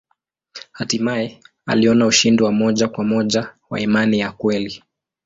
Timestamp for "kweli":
4.31-4.83